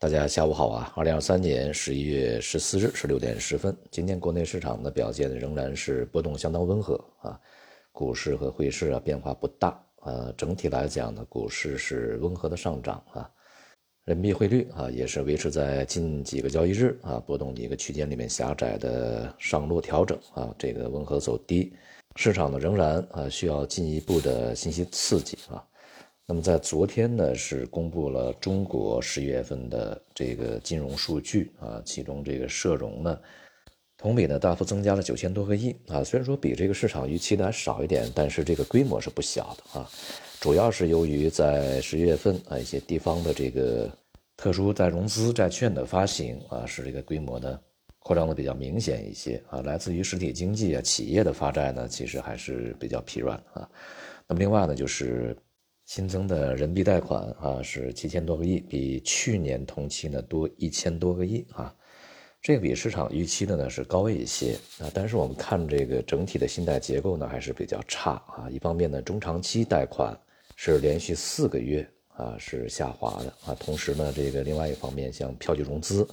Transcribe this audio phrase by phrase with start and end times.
[0.00, 0.90] 大家下午好啊！
[0.96, 7.38] 二零二三年十一月十四日十六点十分，今天国内市场的表现仍然是波动相当温和啊，
[7.92, 13.30] 股市和汇市啊变化不大啊，整体来讲呢，股市是温和的上涨啊，
[14.06, 21.74] 人民币汇率啊也是维持在近几个交易日啊波动的一个区间里面狭窄的上落调整啊，这个温和走低，
[22.16, 25.62] 市场呢仍然啊需要进一步的信息刺激啊。
[26.30, 33.18] 那么在昨天呢，是公布了中国十一月份的这个金融数据啊，其中这个社融呢，
[33.98, 39.90] 同比呢大幅增加了九千多个亿啊，虽然说比这个市场预期的还少一点，但是这个规模是不小的啊，
[40.38, 43.90] 主要是由于在十一月份啊一些地方的这个
[44.36, 47.58] 特殊再融资债券的发行啊，使这个规模呢
[47.98, 53.68] 扩张的比较明显一些啊，来自于实体经济啊企业的发债呢，其实还是比较疲软啊，
[54.28, 55.36] 那么另外呢就是。
[55.90, 61.74] 新增的人民币贷款啊是七千多个亿，比去年同期呢多一千多个亿啊，
[62.40, 64.86] 这个比市场预期的呢是高一些啊。
[64.94, 68.48] 但是我们看这个整体的信贷结构呢还是比较差啊。
[68.48, 70.16] 一方面呢，中长期贷款
[70.54, 76.06] 是连续四个月啊是下滑的啊，同时呢，这个另外一方面像票据融资，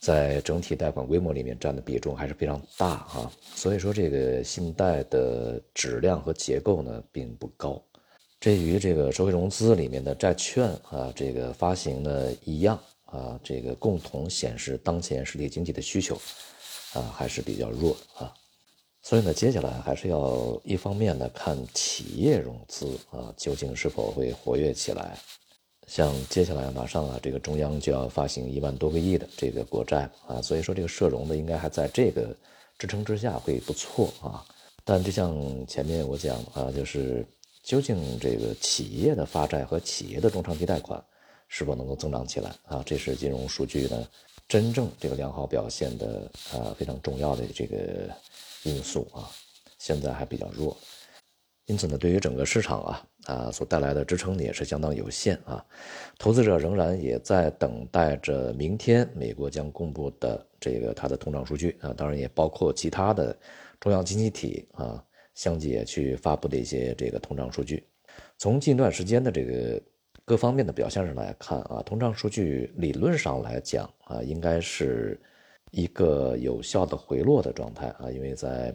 [0.00, 3.30] 在整体贷款规模里面占的比重还是非常大啊。
[3.54, 7.80] 所以说这个信贷的质量和结构呢并不高。
[8.40, 16.18] 这与这个社会融资里面的债券啊，这个发行呢一样啊，这个共同显示当前实体经济的需求
[16.94, 18.32] 啊还是比较弱啊，
[19.02, 25.18] 所以呢，接下来还是要一方面呢看企业融资啊究竟是否会活跃起来，
[25.86, 32.34] 像接下来马上啊，这个中央就要发行一万多个亿的这个国债啊，所以说这个社融的应该还在这个
[32.78, 34.42] 支撑之下会不错啊，
[34.82, 37.22] 但就像前面我讲啊，就是。
[37.62, 41.02] 究竟这个企业的发债和企业的中长期贷款
[41.48, 42.82] 是否能够增长起来啊？
[42.86, 44.08] 这是金融数据呢
[44.48, 48.08] 真正这个良好表现的啊非常重要的这个
[48.64, 49.30] 因素啊，
[49.78, 50.76] 现在还比较弱，
[51.66, 55.64] 因此呢，对于整个市场啊啊所带来的支撑也是相当有限啊。
[56.18, 63.36] 投资者仍然也在等待着明天美国将公布的这个它的通胀数据啊，当然也包括其他的
[63.78, 65.04] 中央经济体啊。
[65.34, 67.82] 相继也去发布的一些这个通胀数据，
[68.36, 69.80] 从近段时间的这个
[70.24, 75.20] 各方面的表现上来看啊，通胀数据理论上来讲啊，应该是
[75.70, 78.74] 一个有效的回落的状态啊，因为在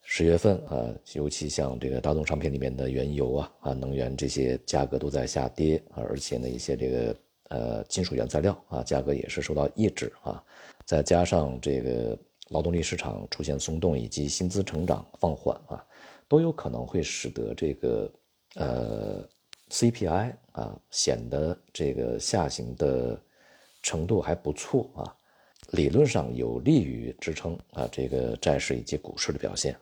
[0.00, 7.16] 十月份啊，尤其像这个大宗商品里面的原油啊啊能源这些价格都在下跌啊，而且呢一些这个
[7.48, 10.42] 呃金属原材料啊价格也是受到抑制啊，
[10.86, 12.18] 再加上这个。
[12.52, 15.84] 劳动力市场出现松动，以及薪资成长放缓啊，
[16.28, 18.12] 都有可能会使得这个
[18.54, 19.28] 呃
[19.70, 23.20] CPI 啊显得这个下行的
[23.82, 25.16] 程度还不错啊，
[25.70, 29.76] 理论上有利于支撑啊这个债市以及股市的表现。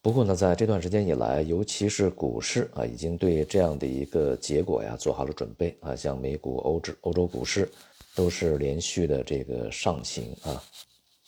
[0.00, 7.68] 不过呢，在这段时间以来，尤其是股市啊，已经对这样的一个结果呀做好了准备啊，像美股、欧洲欧洲股市
[8.14, 10.62] 都是连续的这个上行啊。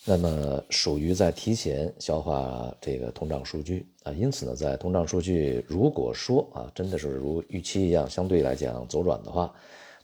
[0.05, 9.53] 那么属于在提前消化这个通胀数据啊，因此呢，在通胀数据如果说啊真的是如预期一样相对来讲走软的话，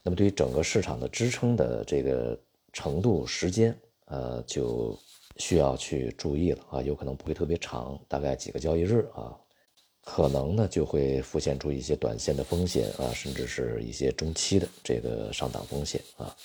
[0.03, 2.37] 那么对于整个市场的支撑的这个
[2.71, 3.75] 程度时间，
[4.05, 4.95] 呃，就
[5.37, 9.35] 需要去注意了啊，有可能不会特别长，大概几个交易日啊，
[10.03, 16.35] 可能呢就会浮现出一些短线的风险啊，甚至是一些中期的这个上档风险啊。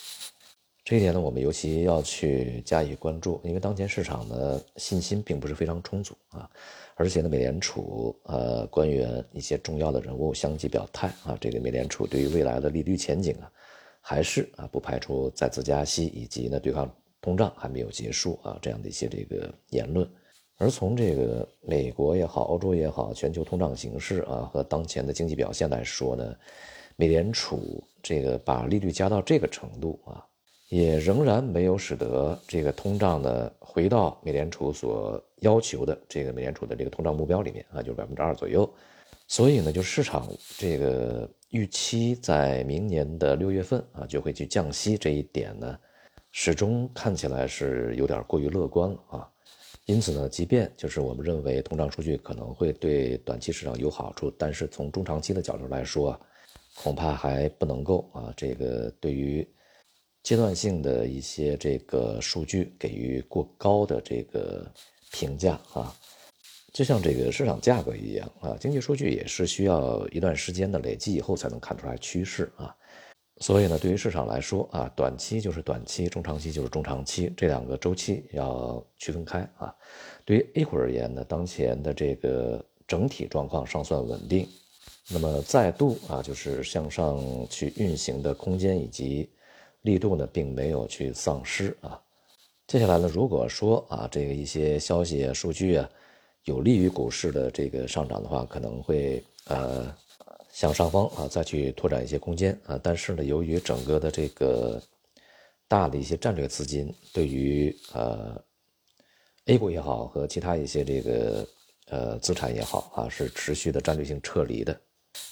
[0.82, 6.50] 这一点呢，我们尤其要去加以关注，因为当前市场的信心并不是非常充足啊，
[6.96, 13.52] 而且呢，美联储呃官员一些重要的人物相继表态啊，这个美联储对于未来的利率前景啊，
[14.00, 20.08] 还是啊不排除再次加息，以及呢对抗通胀还没有结束啊这样的一些这个言论。
[20.56, 26.34] 而从这个美国也好，欧洲也好，全球通胀形势啊和当前的经济表现来说呢，
[26.96, 30.26] 美联储这个把利率加到这个程度啊。
[30.70, 38.72] 也仍然没有使得这个通胀呢回到美联储所要求的这个美联储的这个通胀目标里面啊，就是百分之二左右。
[39.26, 45.76] 所以呢，就市场这个预期在明年的六月份啊就会去降息这一点呢，
[46.30, 49.28] 始终看起来是有点过于乐观了啊。
[49.86, 56.16] 因此呢，即便就是我们认为通胀数据可能会对短期市场有好处，但是从中长期的角度来说，
[56.76, 59.44] 恐怕还不能够啊，这个对于。
[60.22, 64.70] 阶段性的一些这个数据给予过高的这个
[65.10, 65.94] 评价啊，
[66.72, 72.74] 就像这个市场价格一样啊，经济数据也是需要一段时间的累积以后才能看出来趋势啊，
[73.38, 79.74] 所以呢，对于市场来说啊，短期就是短期，中长期就是中长期，这两个周期要区分开啊。
[80.26, 84.46] 对于 A 股而言呢，当前的这个整体状况尚算稳定，
[85.08, 87.18] 那么再度啊，就是向上
[87.48, 89.28] 去运行的空间以及
[89.82, 92.00] 力度呢，并没有去丧失啊。
[92.66, 95.90] 接下来呢，如果说啊，这个一些消息啊、数据啊，
[96.44, 99.94] 有利于股市的这个上涨的话，可能会呃。
[100.52, 104.82] 向上方啊，再去拓展一些空间啊，但是呢，由于整个的这个
[105.68, 108.36] 大的一些战略资金对于呃
[109.46, 111.46] A 股也好和其他一些这个
[111.86, 114.78] 呃资产也好啊，是持续的战略性撤离的，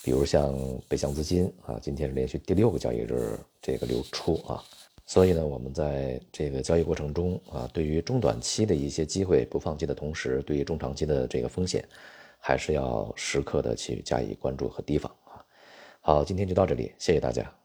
[0.03, 0.55] 比如像
[0.89, 4.63] 北向资金啊，今天是连续第六个交易日这个流出啊，
[5.07, 11.85] 所以呢，我们在这个交易过程中啊，对于中短期的一些机会不放弃的同时，对于中长期的这个风险。
[12.41, 15.43] 还是要时刻的去加以关注和提防啊！
[16.01, 17.58] 好，今天就到这里，谢谢大家。